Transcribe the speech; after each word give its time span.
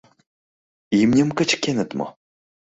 Имньым 1.01 1.29
кычкеныт 1.37 1.89
мо? 1.97 2.07